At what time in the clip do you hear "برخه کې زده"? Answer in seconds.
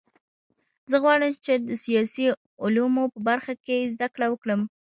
3.29-4.07